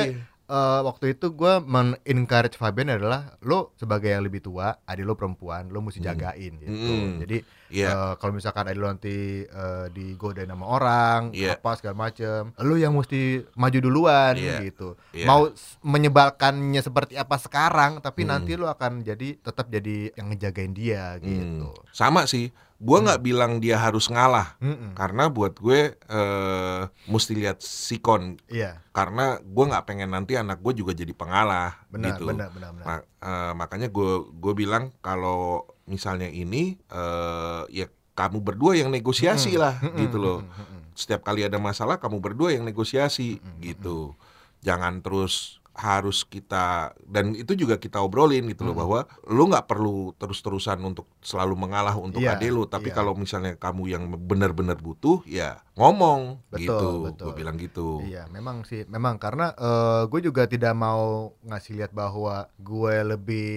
[0.49, 5.69] Eh, waktu itu gue men-encourage Fabian adalah lo sebagai yang lebih tua, adik lo perempuan,
[5.69, 6.09] lo mesti Hmm.
[6.09, 6.73] jagain gitu.
[6.73, 7.21] Hmm.
[7.21, 7.37] Jadi
[7.69, 7.87] Iya.
[7.87, 9.15] eh, kalau misalkan adik lo nanti
[9.45, 11.53] eh, digodain sama orang, Iya.
[11.53, 14.57] apa segala macem, lo yang mesti maju duluan Iya.
[14.65, 14.97] gitu.
[15.13, 15.29] Iya.
[15.29, 15.53] Mau
[15.83, 18.33] menyebalkannya seperti apa sekarang, tapi Hmm.
[18.33, 21.29] nanti lo akan jadi tetap jadi yang ngejagain dia Hmm.
[21.61, 21.69] gitu.
[21.91, 24.95] sama sih gua nggak bilang dia harus ngalah Mm-mm.
[24.95, 30.79] karena buat gue eh mesti lihat sikon Iya, karena gua nggak pengen nanti anak gue
[30.79, 32.85] juga jadi pengalah benar, gitu benar, benar, benar.
[32.87, 39.55] Ma- eh, makanya gue gue bilang kalau misalnya ini eh ya kamu berdua yang negosiasi
[39.55, 39.99] lah Mm-mm.
[39.99, 40.39] gitu loh.
[40.43, 40.95] Mm-mm.
[40.95, 43.59] setiap kali ada masalah kamu berdua yang negosiasi Mm-mm.
[43.59, 44.15] gitu
[44.59, 48.81] jangan terus harus kita dan itu juga kita obrolin gitu loh Mm.
[48.83, 48.99] bahwa
[49.31, 52.95] lu nggak perlu terus-terusan untuk selalu mengalah untuk Iya, adik lu tapi iya.
[52.99, 57.25] kalau misalnya kamu yang benar-benar butuh ya ngomong Betul, gitu betul.
[57.25, 61.91] gue bilang gitu Iya, memang sih, memang karena eh, gue juga tidak mau ngasih lihat
[61.95, 63.49] bahwa gue lebih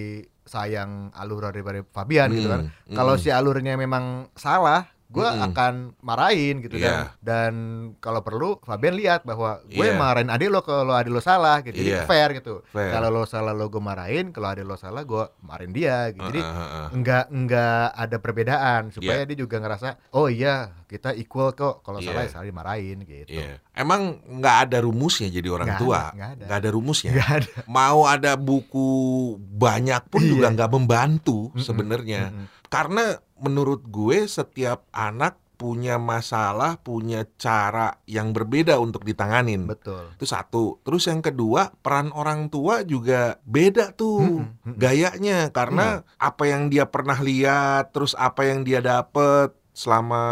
[0.43, 2.67] sayang alur daripada Fabian gitu kan.
[2.67, 3.23] Hmm, Kalau hmm.
[3.23, 5.45] si alurnya memang salah, gue Mm-mm.
[5.47, 7.13] akan marahin gitu Iya.
[7.21, 7.53] dan dan
[7.97, 9.93] kalau perlu Fabian lihat bahwa gue Iya.
[9.93, 11.75] marahin adik lo kalau adik lo salah gitu.
[11.75, 12.03] Jadi Iya.
[12.03, 12.65] fair gitu.
[12.67, 16.25] Kalau lo salah lo gue marahin, kalau adik lo salah gue marahin dia gitu.
[16.25, 16.87] Jadi Heeh, heeh.
[16.91, 22.07] enggak enggak ada perbedaan supaya dia juga ngerasa oh iya kita equal kok kalau Iya.
[22.07, 23.29] salah ya salah dimarahin gitu.
[23.31, 23.61] Iya.
[23.71, 25.97] Emang nggak ada rumusnya jadi orang Nggak tua.
[25.99, 26.45] ada, nggak ada.
[26.55, 27.09] Ada rumusnya.
[27.11, 27.51] Nggak ada.
[27.67, 28.89] Mau ada buku
[29.37, 30.29] banyak pun Iya.
[30.29, 32.21] juga nggak membantu Mm-mm, sebenarnya.
[32.29, 32.45] mm-mm.
[32.73, 39.69] Karena menurut gue setiap anak punya masalah, punya cara yang berbeda untuk ditanganin.
[39.69, 40.11] Betul.
[40.17, 40.81] Itu satu.
[40.83, 44.75] Terus yang kedua, peran orang tua juga beda tuh Mm-mm, mm-mm.
[44.75, 50.23] gayanya karena apa yang dia pernah lihat, terus apa yang dia dapet selama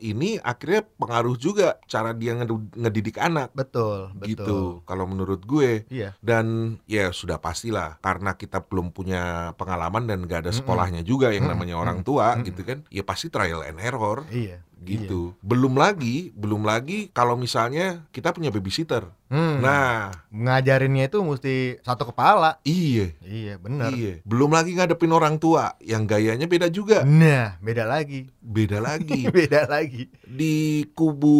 [0.00, 2.32] ini akhirnya pengaruh juga cara dia
[2.74, 4.26] ngedidik anak Betul, betul.
[4.28, 4.58] gitu.
[4.88, 6.16] Kalau menurut gue Iya.
[6.24, 11.46] dan ya sudah pastilah karena kita belum punya pengalaman dan gak ada sekolahnya juga yang
[11.46, 12.82] namanya orang tua gitu kan.
[12.88, 14.64] Ya pasti trial and error Iya.
[14.82, 15.34] Gitu.
[15.40, 19.06] Belum lagi, belum lagi kalau misalnya kita punya babysitter.
[19.28, 19.60] Hmm.
[19.60, 22.56] Nah, ngajarinnya itu mesti satu kepala.
[22.64, 23.12] iya.
[23.20, 23.92] Iya, benar.
[23.92, 24.24] Iya.
[24.24, 27.04] Belum lagi ngadepin orang tua yang gayanya beda juga.
[27.04, 28.32] Nah, beda lagi.
[28.40, 29.28] Beda lagi.
[29.36, 30.08] beda lagi.
[30.24, 31.36] Di kubu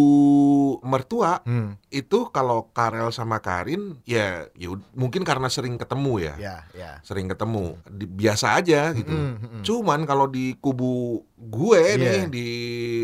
[0.85, 1.81] mertua Hmm.
[1.89, 6.35] Itu kalau Karel sama Karin ya, ya mungkin karena sering ketemu ya.
[6.37, 6.93] Ya, ya.
[7.01, 7.81] Sering ketemu.
[7.85, 9.09] Di- biasa aja gitu.
[9.09, 9.63] Mm, mm, mm.
[9.63, 11.97] Cuman kalau di kubu gue Iya.
[11.97, 12.49] nih di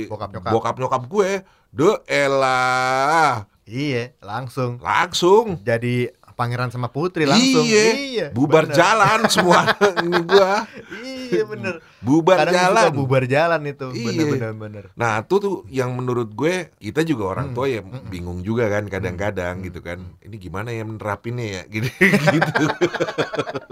[0.07, 0.51] Bokap-nyokap.
[0.53, 1.31] bokap nyokap gue,
[1.71, 7.63] de elah Iya, langsung langsung jadi pangeran sama putri langsung.
[7.63, 8.31] Iya.
[8.31, 8.77] bubar bener.
[8.77, 9.61] jalan semua
[10.05, 10.67] ini gua
[11.25, 11.75] Iya, bener.
[11.99, 12.91] bubar Kadang jalan.
[12.93, 13.87] bubar jalan itu.
[13.91, 14.07] Iya.
[14.07, 14.85] Bener, bener, bener.
[14.95, 18.69] Nah, itu tuh yang menurut gue kita juga orang Hmm, tua ya hmm, bingung juga
[18.69, 19.99] kan kadang-kadang Hmm, gitu kan.
[19.99, 20.23] hmm.
[20.23, 21.89] Ini gimana ya menerapinnya ya gitu.
[22.31, 22.65] gitu.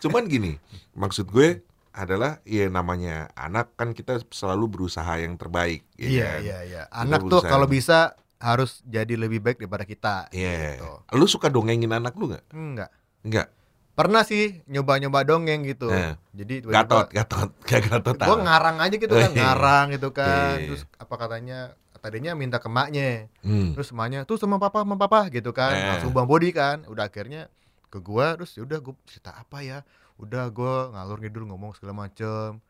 [0.00, 0.56] Cuman gini,
[0.92, 6.40] maksud gue adalah ya namanya anak kan kita selalu berusaha yang terbaik ya Iya, kan?
[6.42, 6.82] iya, iya.
[6.90, 10.28] Anak tuh kalau bisa harus jadi lebih baik daripada kita.
[10.28, 10.76] Iya.
[10.76, 11.16] Gitu.
[11.16, 12.44] Lu suka dongengin anak lu nggak?
[12.52, 12.90] Enggak.
[13.24, 13.48] Enggak.
[13.94, 15.88] Pernah sih nyoba-nyoba dongeng gitu.
[15.88, 16.12] Eh.
[16.36, 18.16] Jadi tiba-tiba Gatot, gatot, kayak gatot.
[18.20, 19.38] gue ngarang aja gitu kan, Iya.
[19.40, 20.56] ngarang gitu kan.
[20.60, 20.66] Iya.
[20.68, 21.58] Terus apa katanya?
[22.04, 23.32] Tadinya minta ke maknya.
[23.40, 23.72] Hmm.
[23.72, 25.72] Terus emaknya tuh sama papa sama papa gitu kan.
[25.72, 25.88] Eh.
[25.96, 26.76] Langsung bang body kan.
[26.84, 27.48] Udah akhirnya
[27.88, 29.80] ke gua terus udah gue cerita apa ya?
[30.20, 32.60] Udah gua ngalur ngidul ngomong segala macem.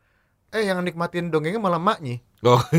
[0.55, 2.23] Eh yang nikmatin dongengnya malah maknya.
[2.47, 2.63] Oh.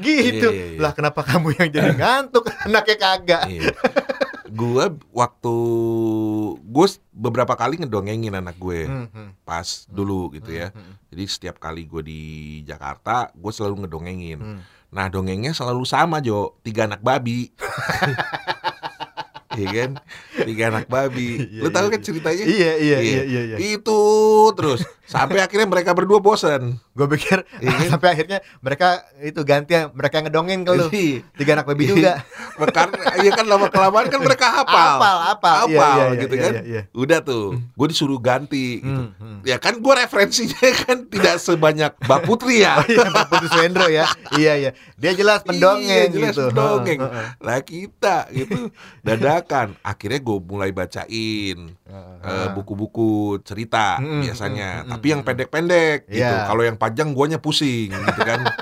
[0.00, 0.48] Gitu.
[0.48, 0.80] Iya, iya, iya.
[0.80, 2.48] Lah kenapa kamu yang jadi ngantuk?
[2.64, 3.44] Anaknya kagak.
[4.50, 5.54] Gue waktu
[6.58, 10.72] gue beberapa kali ngedongengin anak gue Hmm, hmm, pas dulu gitu ya.
[10.72, 12.22] hmm, Jadi setiap kali gue di
[12.64, 14.40] Jakarta, gue selalu ngedongengin.
[14.40, 14.60] hmm.
[14.90, 17.46] Nah dongengnya selalu sama Jo, tiga anak babi.
[19.50, 19.90] Iya kan,
[20.46, 21.58] tiga anak babi.
[21.58, 22.46] Lu tahu kan ceritanya?
[22.46, 22.72] Iya.
[22.78, 23.22] iya iya.
[23.26, 23.56] iya.
[23.58, 23.98] Itu
[24.54, 26.78] terus Sampai akhirnya mereka berdua bosan.
[26.94, 27.86] Gue pikir Iya kan?
[27.98, 30.86] sampai akhirnya mereka itu ganti yang mereka ngedongin ke lu.
[30.86, 31.26] Iya.
[31.34, 32.22] Tiga anak baby juga.
[32.70, 32.94] Karena
[33.26, 35.02] ya kan lama kelamaan kan mereka hafal.
[35.26, 35.66] Apal.
[35.66, 36.52] Iya, Hafal iya, iya, gitu iya, kan.
[36.54, 36.82] iya, iya.
[36.94, 38.86] Udah tuh, gue disuruh ganti gitu.
[38.86, 39.38] Hmm, hmm.
[39.42, 42.78] Ya kan gue referensinya kan tidak sebanyak Mbak Putri ya.
[42.78, 44.06] Oh iya, Pak Putus Wendro ya.
[44.36, 44.70] Iya, iya.
[44.94, 46.44] Dia jelas pendongeng Iya, jelas gitu.
[46.52, 47.00] pendongeng.
[47.40, 48.70] Lah kita gitu
[49.02, 49.74] dadakan.
[49.80, 51.58] Akhirnya gue mulai bacain
[52.20, 54.84] eh, buku-buku cerita Mm-mm, biasanya.
[54.84, 55.28] mm-mm, Tapi yang mm-mm.
[55.32, 56.20] pendek-pendek gitu.
[56.20, 56.44] Iya.
[56.44, 58.44] Kalau yang panjang guanya pusing gitu kan.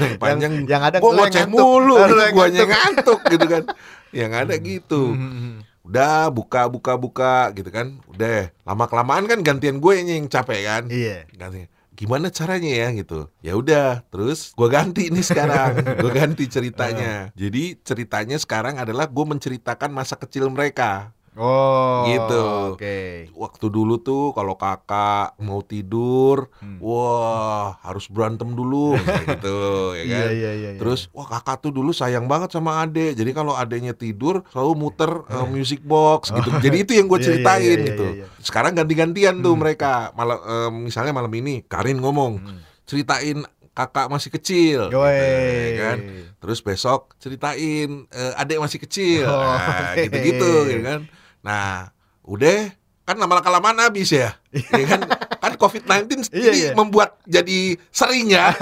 [0.00, 2.72] Yang panjang yang, yang ada gua ngoceh mulu Lu gitu, yang guanya ngantuk.
[2.72, 3.62] ngantuk gitu kan.
[4.08, 5.02] Yang ada gitu.
[5.12, 5.56] Hmm, hmm, hmm.
[5.84, 8.00] Udah buka buka buka gitu kan.
[8.08, 10.82] Udah lama kelamaan kan gantian gue yang capek kan.
[10.88, 11.28] Iya.
[11.36, 11.68] Ganti.
[11.92, 13.28] Gimana caranya ya gitu?
[13.44, 15.76] Ya udah, terus gua ganti nih sekarang.
[16.02, 17.28] Gua ganti ceritanya.
[17.36, 21.12] Jadi ceritanya sekarang adalah gue menceritakan masa kecil mereka.
[21.32, 22.04] Oh.
[22.04, 22.42] Gitu.
[22.72, 22.98] Oke.
[23.32, 26.76] Waktu dulu tuh kalau kakak mau tidur, Hmm.
[26.76, 29.58] wah harus berantem dulu gitu,
[29.98, 30.28] ya Iya, kan?
[30.28, 30.70] iya, iya.
[30.76, 30.78] iya.
[30.78, 33.16] Terus wah kakak tuh dulu sayang banget sama adek.
[33.16, 36.52] Jadi kalau adeknya tidur selalu muter uh, music box gitu.
[36.60, 38.06] Jadi itu yang gue Iya, iya, ceritain iya, iya, gitu.
[38.06, 38.26] iya, iya.
[38.38, 39.60] Sekarang ganti-gantian tuh Hmm.
[39.60, 40.12] mereka.
[40.12, 42.60] Malam eh, misalnya malam ini Karin ngomong Hmm.
[42.84, 43.40] ceritain
[43.72, 45.16] kakak masih kecil, gitu, Yoi.
[45.16, 45.98] ya kan?
[46.38, 51.00] Terus besok ceritain eh, adek masih kecil, Oh, nah, gitu-gitu, gitu kan?
[51.42, 51.90] Nah,
[52.22, 52.70] udah
[53.02, 55.00] kan lama kelamaan habis ya, ya kan?
[55.42, 56.72] Kan COVID-19 Iya, ini iya.
[56.72, 58.54] membuat jadi sering ya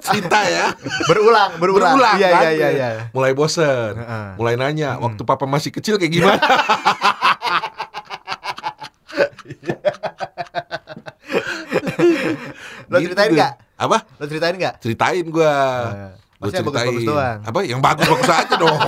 [0.00, 0.72] cerita ya,
[1.04, 1.92] Berulang, berulang.
[1.92, 2.42] Berulang, Iya, kan?
[2.42, 2.88] iya, iya, iya.
[3.12, 4.26] mulai bosen, Heeh.
[4.34, 5.04] mulai nanya Hmm.
[5.04, 6.40] waktu papa masih kecil kayak gimana?
[12.88, 13.36] Lo Gitu ceritain tuh.
[13.36, 13.52] nggak?
[13.78, 13.96] Apa?
[14.16, 14.74] Lo ceritain nggak?
[14.80, 15.54] Ceritain gua.
[16.38, 17.38] Eh, Gua Maksudnya bagus-bagus doang.
[17.42, 17.58] Apa?
[17.66, 18.78] Yang bagus-bagus aja dong.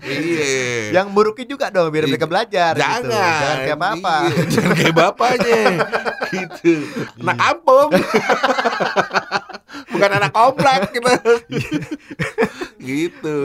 [0.04, 0.52] Iya.
[0.92, 2.10] Yang buruknya juga dong biar Iya.
[2.12, 3.00] mereka belajar Jangan.
[3.00, 3.08] gitu.
[3.16, 5.62] Jangan kayak apa Iya, Jangan kayak bapaknya.
[6.34, 6.72] gitu.
[7.18, 7.88] Anak kampung.
[9.90, 11.10] Bukan anak komplek gitu.
[12.78, 13.38] gitu.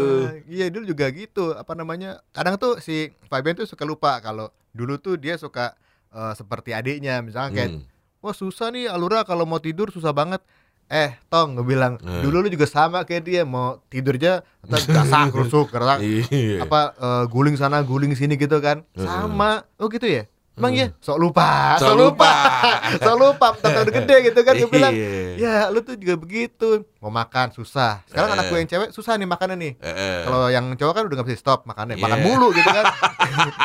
[0.46, 1.54] iya dulu juga gitu.
[1.54, 2.20] Apa namanya?
[2.32, 5.74] Kadang tuh si Fabian tuh suka lupa kalau dulu tuh dia suka
[6.12, 7.84] eh, seperti adiknya misalnya kayak Hmm.
[8.22, 10.44] wah susah nih Alura kalau mau tidur susah banget.
[10.86, 12.22] Eh, Tong gue bilang, Eh.
[12.22, 16.62] dulu lu juga sama kayak dia mau tidur aja entar gasak rusuk gerak Iya.
[16.62, 18.86] apa eh, guling sana guling sini gitu kan.
[18.94, 19.02] Eh.
[19.02, 19.66] Sama.
[19.76, 20.30] Oh gitu ya?
[20.56, 20.88] Emang Eh.
[20.88, 20.88] ya?
[21.02, 22.32] Sok lupa, Sok sok lupa.
[23.04, 24.94] sok lupa, tante udah gede gitu kan gue bilang.
[24.94, 25.36] Iya.
[25.36, 26.86] Ya, lu tuh juga begitu.
[27.02, 28.06] Mau makan susah.
[28.06, 28.36] Sekarang Eh.
[28.38, 29.74] anak gue yang cewek susah nih makannya nih.
[29.82, 32.26] Eh, Kalau yang cowok kan udah gak bisa stop makannya, makan Iya.
[32.26, 32.86] mulu gitu kan.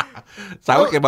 [0.65, 1.05] sama kayak.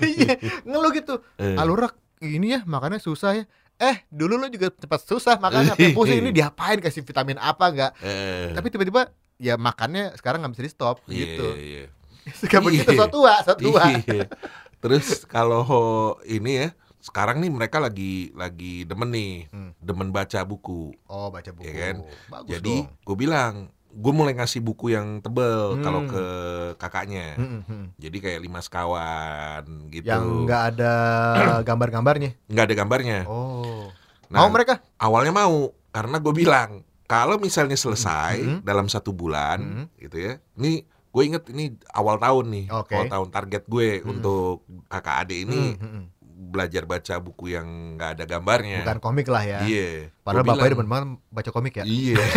[0.00, 0.32] Iya,
[0.64, 1.20] ngeluh gitu.
[1.38, 3.44] Alurak ini ya makannya susah ya.
[3.76, 7.92] Eh, dulu lu juga cepat susah makannya sampai pusing ini diapain kasih vitamin apa enggak?
[8.00, 8.56] Eh.
[8.56, 11.46] Tapi tiba-tiba ya makannya sekarang nggak bisa di stop Iya, gitu.
[11.54, 11.84] iya.
[12.40, 12.98] Suka begitu Iya.
[12.98, 13.84] so tua, so tua.
[14.00, 14.26] Iya.
[14.80, 15.62] Terus kalau
[16.24, 19.70] ini ya, sekarang nih mereka lagi lagi demen nih, Hmm.
[19.78, 20.96] demen baca buku.
[21.04, 21.68] Oh, baca buku.
[21.68, 21.96] Iya kan?
[22.26, 25.82] Bagus Jadi gue bilang, gue mulai ngasih buku yang tebel Hmm.
[25.82, 26.24] kalau ke
[26.76, 27.32] kakaknya.
[27.34, 27.84] Hmm, hmm, hmm.
[27.96, 30.04] Jadi kayak lima sekawan gitu.
[30.04, 30.94] Yang nggak ada
[31.68, 32.36] gambar-gambarnya.
[32.46, 33.18] Nggak ada gambarnya.
[33.24, 33.88] Oh.
[34.28, 34.84] Nah, Mau mereka?
[34.96, 35.56] awalnya mau
[35.88, 36.70] karena gue bilang
[37.06, 38.60] kalau misalnya selesai Hmm.
[38.60, 39.86] dalam satu bulan Hmm.
[39.96, 40.32] gitu ya.
[40.54, 42.92] Ini gue inget ini awal tahun nih, Oke.
[42.92, 44.10] awal tahun target gue Hmm.
[44.12, 46.04] untuk kakak adik ini Hmm, hmm, hmm.
[46.46, 47.64] belajar baca buku yang
[47.96, 48.84] nggak ada gambarnya.
[48.84, 49.58] Bukan komik lah ya.
[49.64, 50.12] Iya.
[50.20, 51.84] Padahal Gua bapaknya demen banget baca komik ya.
[51.88, 52.20] Iya.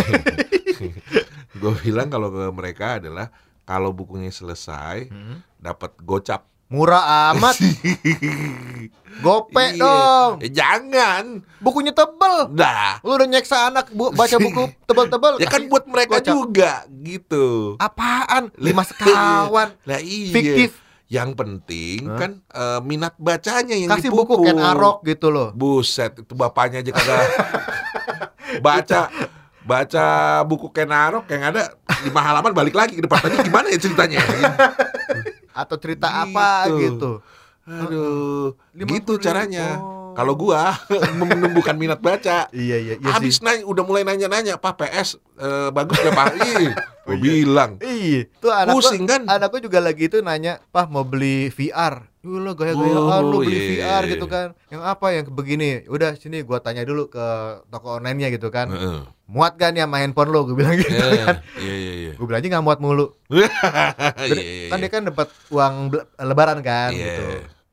[1.60, 3.28] gue bilang kalau ke mereka adalah
[3.62, 5.44] kalau bukunya selesai Hmm.
[5.56, 6.48] dapat gocap.
[6.66, 7.02] Murah
[7.34, 7.58] amat,
[9.24, 9.74] gope Iya.
[9.76, 10.32] dong.
[10.38, 11.42] Eh, jangan.
[11.58, 12.46] Bukunya tebel.
[12.52, 13.02] Dah.
[13.02, 15.32] Lu udah nyeksa anak bu baca buku tebel-tebel.
[15.36, 16.30] Ya kan buat mereka gocap.
[16.30, 17.74] juga gitu.
[17.76, 18.54] Apaan?
[18.54, 19.74] Lima sekawan.
[19.88, 20.30] Lah iya.
[20.30, 20.78] Fiktif.
[21.10, 22.16] Yang penting Hah?
[22.16, 24.46] kan eh, minat bacanya yang Kasih buku dipupuk.
[24.46, 25.50] Ken Arok gitu loh.
[25.50, 27.26] Buset, itu bapaknya aja kagak
[28.60, 29.10] baca
[29.70, 30.06] baca
[30.42, 31.70] buku Ken Arok yang ada
[32.02, 34.18] lima halaman balik lagi ke depan tadi gimana ya ceritanya?
[35.52, 36.78] Atau cerita apa Gitu.
[36.80, 37.12] gitu.
[37.62, 39.78] Aduh, gitu caranya.
[39.78, 39.98] ribu.
[40.10, 40.74] Kalau gua
[41.22, 42.50] menumbuhkan minat baca.
[42.50, 43.46] Iya iya iya Habis sih.
[43.46, 46.26] nanya, udah mulai nanya-nanya, Pak PS eh, bagus gak Pak?
[46.34, 47.22] Ih, Oh, gua iya.
[47.22, 47.70] bilang.
[47.78, 49.22] Iya, tuh anak Pusing kan?
[49.24, 53.80] anakku juga lagi itu nanya, "Pah, mau beli VR." Yuh lo gaya-gayaan lu Oh, beli
[53.80, 53.96] iya.
[53.96, 54.52] VR gitu kan.
[54.68, 55.88] Yang apa yang begini?
[55.88, 57.26] Udah sini gua tanya dulu ke
[57.66, 58.68] toko online-nya gitu kan.
[58.68, 59.08] Heeh.
[59.24, 60.44] Muat kan ya main handphone lo?
[60.44, 61.36] Gue bilang gitu Iya, kan.
[61.56, 62.12] iya, iya, iya.
[62.18, 63.16] Gue bilang aja nggak muat mulu.
[63.32, 63.48] Iya,
[64.20, 64.84] Jadi, iya, kan iya.
[64.84, 65.74] dia kan dapat uang
[66.20, 67.04] lebaran kan Iya.
[67.08, 67.24] gitu.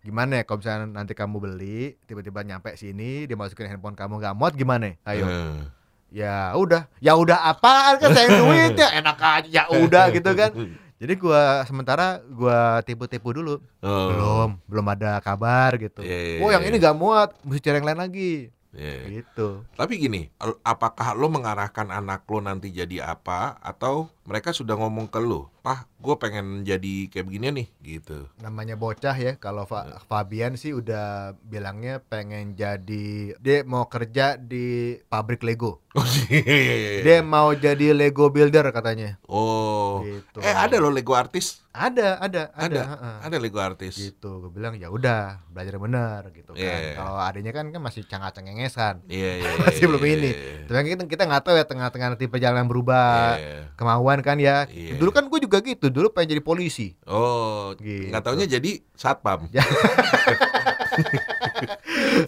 [0.07, 4.31] Gimana ya kalau misalnya nanti kamu beli, tiba-tiba nyampe sini, dia masukin handphone kamu nggak
[4.31, 4.95] muat gimana?
[5.03, 5.27] Ayo.
[5.27, 5.59] Heeh.
[6.07, 10.55] Ya udah, ya udah apaan kan saya duitnya enak aja ya udah gitu kan.
[10.97, 13.61] Jadi gua sementara gua tipu-tipu dulu.
[13.85, 14.07] Oh.
[14.09, 16.01] Belum, belum ada kabar gitu.
[16.01, 16.69] Iya, iya, oh, yang iya.
[16.73, 18.33] ini gak muat, mesti cari yang lain lagi.
[18.73, 19.21] Iya.
[19.21, 19.61] Gitu.
[19.77, 20.29] Tapi gini,
[20.65, 25.87] apakah lo mengarahkan anak lo nanti jadi apa atau mereka sudah ngomong ke lo, "Pah,
[25.97, 28.27] gue pengen jadi kayak begini nih." gitu.
[28.43, 29.39] Namanya bocah ya.
[29.39, 35.79] Kalau Fa- Fabian sih udah bilangnya pengen jadi dia mau kerja di pabrik Lego.
[35.95, 37.01] Oh, iya.
[37.01, 39.15] Dia mau jadi Lego builder katanya.
[39.25, 40.03] Oh.
[40.03, 40.43] Gitu.
[40.43, 41.63] Eh, ada lo Lego artis?
[41.71, 42.81] Ada, ada, ada.
[42.83, 43.23] Ada.
[43.23, 43.95] Ada Lego artis.
[43.95, 44.29] Gitu.
[44.43, 46.59] Gue bilang ya udah, belajar bener gitu kan.
[46.59, 46.93] Iya.
[46.99, 49.07] Kalau adanya kan kan masih cengah-cengengesan.
[49.07, 49.49] Iya, iya.
[49.63, 50.29] Masih iya, belum iya, ini.
[50.33, 50.65] iya.
[50.67, 53.73] Tapi kan kita kita nggak tahu ya tengah-tengah nanti perjalanan berubah, Iya.
[53.73, 54.65] kemauan kan ya.
[54.67, 54.97] Iya.
[54.97, 56.93] Dulu kan gue juga gitu, dulu pengen jadi polisi.
[57.05, 58.09] Oh, Gitu.
[58.09, 59.47] nggak taunya jadi satpam.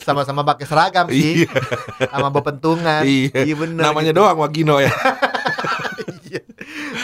[0.05, 1.49] Sama-sama pakai seragam sih, Iya.
[2.09, 3.03] sama bepentungan.
[3.05, 3.55] Iya.
[3.55, 3.81] bener.
[3.81, 4.19] Namanya gitu.
[4.21, 4.91] doang Wagino ya.
[6.29, 6.45] Iya.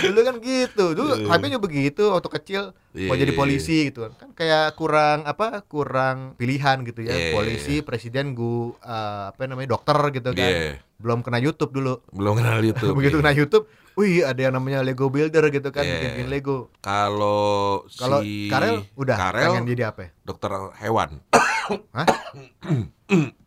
[0.06, 0.86] Dulu kan gitu.
[0.94, 1.26] Dulu Iya.
[1.26, 2.62] Fabian juga begitu waktu kecil
[3.10, 4.12] mau Iya, jadi iya, polisi gitu kan.
[4.14, 5.66] Kan kayak kurang apa?
[5.66, 7.10] Kurang pilihan gitu ya.
[7.10, 9.74] Iya, polisi, presiden, gu eh, apa namanya?
[9.74, 10.46] dokter gitu kan.
[10.46, 10.78] Iya.
[10.96, 12.00] Belum kena YouTube dulu.
[12.10, 12.94] Belum kenal YouTube.
[12.94, 13.22] Begitu iya.
[13.22, 16.16] kena YouTube, wih ada yang namanya Lego Builder gitu kan, Iya.
[16.16, 16.72] bikin Lego.
[16.80, 20.00] Kalau Kalau si Karel udah Karel pengen jadi apa?
[20.02, 20.10] ya?
[20.22, 21.10] dokter hewan.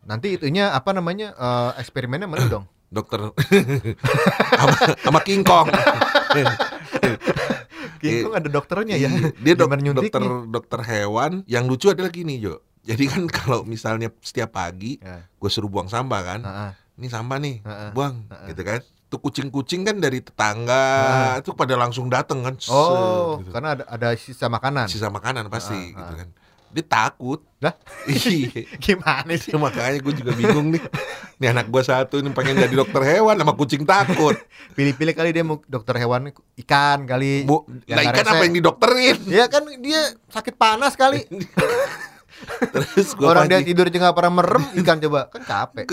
[0.05, 1.33] Nanti itunya apa namanya?
[1.33, 2.65] eh, eksperimennya mana dong?
[2.89, 3.21] Dokter
[5.05, 5.69] sama, King Kong.
[7.99, 9.05] King Kong ada dokternya ya.
[9.07, 11.45] Iya, Dia dok- dokter dokter hewan.
[11.45, 12.65] Yang lucu adalah gini, Jo.
[12.81, 15.29] Jadi kan kalau misalnya setiap pagi Ya.
[15.29, 16.41] gue suruh buang sampah kan.
[16.41, 16.71] Heeh.
[16.99, 17.89] Ini sampah nih, Heeh.
[17.95, 18.47] buang Heeh.
[18.51, 18.79] gitu kan.
[19.07, 20.83] Tuh kucing-kucing kan dari tetangga
[21.39, 22.59] itu pada langsung dateng kan.
[22.67, 23.55] Oh, gitu.
[23.55, 24.91] karena ada ada sisa makanan.
[24.91, 26.27] sisa makanan pasti Heeh, gitu kan.
[26.69, 27.41] Dia takut.
[27.63, 27.73] Lah?
[28.11, 28.67] Iya.
[28.83, 29.55] Gimana sih?
[29.63, 30.83] Makanya gue juga bingung nih.
[31.39, 34.35] Nih anak gue satu ini pengen jadi dokter hewan sama kucing takut.
[34.75, 36.35] Pilih-pilih kali dia mau dokter hewan
[36.67, 37.47] ikan kali.
[37.47, 38.31] Bu, lah ikan rese.
[38.35, 39.17] apa yang didokterin?
[39.31, 41.23] Ya kan dia sakit panas kali.
[42.75, 45.87] Terus gue Orang dia tidur juga pernah merem ikan coba kan capek.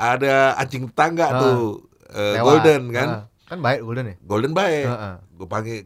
[0.00, 1.40] Ada anjing tetangga Heeh.
[1.40, 1.60] tuh
[2.08, 2.44] eh, Lewat.
[2.64, 3.08] golden kan.
[3.12, 3.22] Heeh.
[3.44, 4.16] Kan baik golden ya.
[4.24, 4.86] Golden baik.
[4.88, 5.14] Heeh.
[5.36, 5.78] Gue panggil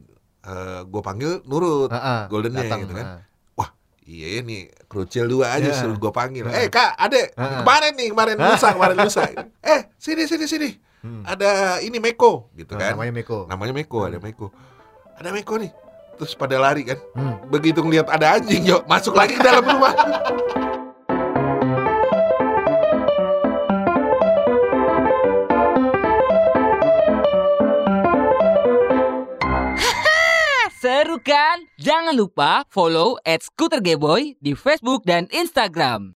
[0.44, 1.90] eh, gue panggil nurut.
[1.90, 2.20] Heeh.
[2.30, 3.06] Goldennya Datang, gitu kan.
[3.10, 3.22] heeh.
[4.04, 5.80] Iya nih, kerucil dua aja Iya.
[5.80, 6.44] suruh gue panggil.
[6.44, 6.54] Heeh.
[6.54, 7.60] Eh kak, adek, Heeh.
[7.64, 9.24] kemarin nih, kemarin lusa, kemarin lusa.
[9.72, 10.68] Eh sini sini sini,
[11.00, 11.24] Hmm.
[11.24, 12.92] ada ini Meko, gitu kan.
[12.92, 13.48] namanya Meko.
[13.48, 14.52] Namanya Meko, ada Meko.
[15.16, 15.72] Ada Meko nih.
[16.20, 17.00] Terus pada lari kan.
[17.16, 17.48] Hmm.
[17.48, 19.96] Begitu ngeliat ada anjing, yuk masuk lagi ke dalam rumah.
[31.04, 31.68] Seru kan?
[31.76, 36.08] Jangan lupa follow at Scooter Gayboy di Facebook dan Instagram.